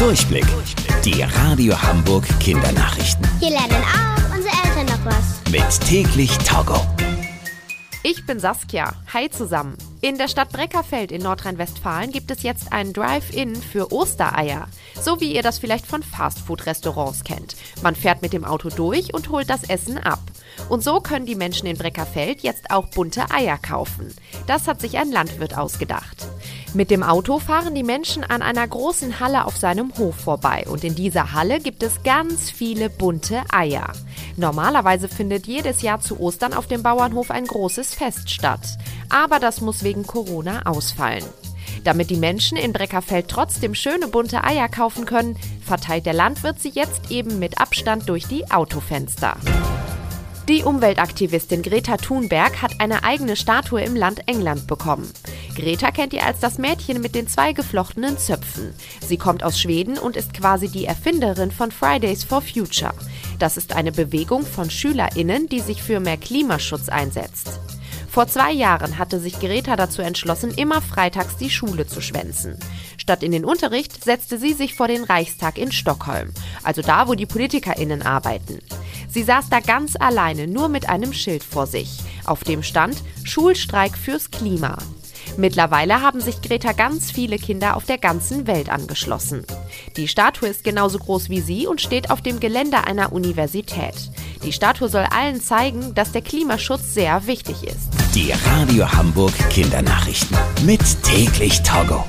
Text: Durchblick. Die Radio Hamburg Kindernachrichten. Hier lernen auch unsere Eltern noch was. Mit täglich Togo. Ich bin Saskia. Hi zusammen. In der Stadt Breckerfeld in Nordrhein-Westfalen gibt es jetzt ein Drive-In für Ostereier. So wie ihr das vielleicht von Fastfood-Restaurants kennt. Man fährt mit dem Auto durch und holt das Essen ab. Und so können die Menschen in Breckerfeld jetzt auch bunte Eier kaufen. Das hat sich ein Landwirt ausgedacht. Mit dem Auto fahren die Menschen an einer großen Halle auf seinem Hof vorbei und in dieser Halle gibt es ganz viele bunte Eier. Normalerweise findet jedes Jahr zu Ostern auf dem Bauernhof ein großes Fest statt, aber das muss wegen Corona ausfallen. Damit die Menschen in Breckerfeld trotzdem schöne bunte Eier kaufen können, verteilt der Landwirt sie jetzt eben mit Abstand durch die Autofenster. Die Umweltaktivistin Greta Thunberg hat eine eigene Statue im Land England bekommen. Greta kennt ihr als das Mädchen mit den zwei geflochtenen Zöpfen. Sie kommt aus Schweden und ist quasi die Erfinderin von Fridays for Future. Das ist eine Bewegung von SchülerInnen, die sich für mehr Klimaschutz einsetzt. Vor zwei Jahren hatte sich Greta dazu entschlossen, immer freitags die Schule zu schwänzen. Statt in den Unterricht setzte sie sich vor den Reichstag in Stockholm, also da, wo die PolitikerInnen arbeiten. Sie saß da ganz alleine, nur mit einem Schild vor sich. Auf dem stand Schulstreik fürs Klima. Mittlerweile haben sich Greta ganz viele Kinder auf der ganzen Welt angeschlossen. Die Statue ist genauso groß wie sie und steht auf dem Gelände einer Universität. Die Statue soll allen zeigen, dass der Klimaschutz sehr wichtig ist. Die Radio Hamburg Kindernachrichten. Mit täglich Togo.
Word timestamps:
Durchblick. 0.00 0.46
Die 1.04 1.20
Radio 1.20 1.74
Hamburg 1.82 2.26
Kindernachrichten. 2.40 3.28
Hier 3.38 3.50
lernen 3.50 3.84
auch 3.84 4.34
unsere 4.34 4.54
Eltern 4.64 4.86
noch 4.86 5.04
was. 5.04 5.52
Mit 5.52 5.86
täglich 5.86 6.38
Togo. 6.38 6.80
Ich 8.02 8.24
bin 8.24 8.40
Saskia. 8.40 8.94
Hi 9.12 9.28
zusammen. 9.28 9.76
In 10.00 10.16
der 10.16 10.28
Stadt 10.28 10.52
Breckerfeld 10.52 11.12
in 11.12 11.20
Nordrhein-Westfalen 11.20 12.12
gibt 12.12 12.30
es 12.30 12.42
jetzt 12.42 12.72
ein 12.72 12.94
Drive-In 12.94 13.54
für 13.54 13.92
Ostereier. 13.92 14.68
So 14.98 15.20
wie 15.20 15.34
ihr 15.34 15.42
das 15.42 15.58
vielleicht 15.58 15.84
von 15.84 16.02
Fastfood-Restaurants 16.02 17.22
kennt. 17.22 17.56
Man 17.82 17.94
fährt 17.94 18.22
mit 18.22 18.32
dem 18.32 18.46
Auto 18.46 18.70
durch 18.70 19.12
und 19.12 19.28
holt 19.28 19.50
das 19.50 19.64
Essen 19.64 19.98
ab. 19.98 20.22
Und 20.70 20.82
so 20.82 21.00
können 21.00 21.26
die 21.26 21.34
Menschen 21.34 21.66
in 21.66 21.76
Breckerfeld 21.76 22.40
jetzt 22.40 22.70
auch 22.70 22.88
bunte 22.88 23.30
Eier 23.30 23.58
kaufen. 23.58 24.14
Das 24.46 24.66
hat 24.66 24.80
sich 24.80 24.96
ein 24.96 25.12
Landwirt 25.12 25.58
ausgedacht. 25.58 26.26
Mit 26.72 26.92
dem 26.92 27.02
Auto 27.02 27.40
fahren 27.40 27.74
die 27.74 27.82
Menschen 27.82 28.22
an 28.22 28.42
einer 28.42 28.66
großen 28.66 29.18
Halle 29.18 29.44
auf 29.44 29.56
seinem 29.56 29.92
Hof 29.98 30.14
vorbei 30.14 30.64
und 30.70 30.84
in 30.84 30.94
dieser 30.94 31.32
Halle 31.32 31.58
gibt 31.58 31.82
es 31.82 32.04
ganz 32.04 32.48
viele 32.48 32.88
bunte 32.88 33.42
Eier. 33.50 33.92
Normalerweise 34.36 35.08
findet 35.08 35.48
jedes 35.48 35.82
Jahr 35.82 36.00
zu 36.00 36.20
Ostern 36.20 36.54
auf 36.54 36.68
dem 36.68 36.84
Bauernhof 36.84 37.32
ein 37.32 37.44
großes 37.44 37.94
Fest 37.94 38.30
statt, 38.30 38.78
aber 39.08 39.40
das 39.40 39.60
muss 39.60 39.82
wegen 39.82 40.06
Corona 40.06 40.62
ausfallen. 40.64 41.24
Damit 41.82 42.08
die 42.08 42.16
Menschen 42.16 42.56
in 42.56 42.72
Breckerfeld 42.72 43.26
trotzdem 43.26 43.74
schöne 43.74 44.06
bunte 44.06 44.44
Eier 44.44 44.68
kaufen 44.68 45.06
können, 45.06 45.36
verteilt 45.64 46.06
der 46.06 46.14
Landwirt 46.14 46.60
sie 46.60 46.70
jetzt 46.70 47.10
eben 47.10 47.40
mit 47.40 47.60
Abstand 47.60 48.08
durch 48.08 48.28
die 48.28 48.48
Autofenster. 48.48 49.36
Die 50.48 50.64
Umweltaktivistin 50.64 51.62
Greta 51.62 51.96
Thunberg 51.96 52.60
hat 52.60 52.80
eine 52.80 53.04
eigene 53.04 53.36
Statue 53.36 53.82
im 53.82 53.94
Land 53.94 54.22
England 54.26 54.66
bekommen. 54.66 55.08
Greta 55.54 55.90
kennt 55.90 56.12
ihr 56.12 56.24
als 56.24 56.40
das 56.40 56.58
Mädchen 56.58 57.00
mit 57.00 57.14
den 57.14 57.26
zwei 57.26 57.52
geflochtenen 57.52 58.18
Zöpfen. 58.18 58.74
Sie 59.06 59.16
kommt 59.16 59.42
aus 59.42 59.58
Schweden 59.58 59.98
und 59.98 60.16
ist 60.16 60.32
quasi 60.32 60.68
die 60.68 60.86
Erfinderin 60.86 61.50
von 61.50 61.70
Fridays 61.70 62.24
for 62.24 62.40
Future. 62.40 62.94
Das 63.38 63.56
ist 63.56 63.74
eine 63.74 63.92
Bewegung 63.92 64.44
von 64.44 64.70
SchülerInnen, 64.70 65.48
die 65.48 65.60
sich 65.60 65.82
für 65.82 66.00
mehr 66.00 66.16
Klimaschutz 66.16 66.88
einsetzt. 66.88 67.60
Vor 68.10 68.26
zwei 68.26 68.50
Jahren 68.50 68.98
hatte 68.98 69.20
sich 69.20 69.38
Greta 69.38 69.76
dazu 69.76 70.02
entschlossen, 70.02 70.50
immer 70.50 70.82
freitags 70.82 71.36
die 71.36 71.48
Schule 71.48 71.86
zu 71.86 72.00
schwänzen. 72.00 72.58
Statt 72.96 73.22
in 73.22 73.30
den 73.30 73.44
Unterricht 73.44 74.02
setzte 74.02 74.36
sie 74.36 74.52
sich 74.52 74.74
vor 74.74 74.88
den 74.88 75.04
Reichstag 75.04 75.58
in 75.58 75.70
Stockholm, 75.70 76.32
also 76.64 76.82
da, 76.82 77.06
wo 77.06 77.14
die 77.14 77.26
PolitikerInnen 77.26 78.02
arbeiten. 78.02 78.58
Sie 79.08 79.22
saß 79.22 79.48
da 79.48 79.60
ganz 79.60 79.94
alleine, 79.94 80.48
nur 80.48 80.68
mit 80.68 80.88
einem 80.88 81.12
Schild 81.12 81.44
vor 81.44 81.68
sich. 81.68 81.98
Auf 82.24 82.42
dem 82.42 82.64
stand 82.64 82.96
Schulstreik 83.22 83.96
fürs 83.96 84.30
Klima. 84.30 84.76
Mittlerweile 85.36 86.00
haben 86.00 86.20
sich 86.20 86.42
Greta 86.42 86.72
ganz 86.72 87.10
viele 87.10 87.38
Kinder 87.38 87.76
auf 87.76 87.84
der 87.84 87.98
ganzen 87.98 88.46
Welt 88.46 88.68
angeschlossen. 88.68 89.44
Die 89.96 90.08
Statue 90.08 90.48
ist 90.48 90.64
genauso 90.64 90.98
groß 90.98 91.30
wie 91.30 91.40
sie 91.40 91.66
und 91.66 91.80
steht 91.80 92.10
auf 92.10 92.20
dem 92.20 92.40
Gelände 92.40 92.84
einer 92.84 93.12
Universität. 93.12 93.94
Die 94.44 94.52
Statue 94.52 94.88
soll 94.88 95.06
allen 95.10 95.40
zeigen, 95.40 95.94
dass 95.94 96.12
der 96.12 96.22
Klimaschutz 96.22 96.94
sehr 96.94 97.26
wichtig 97.26 97.64
ist. 97.64 97.90
Die 98.14 98.32
Radio 98.46 98.90
Hamburg 98.90 99.32
Kindernachrichten. 99.50 100.36
Mit 100.64 100.80
täglich 101.02 101.62
Togo. 101.62 102.04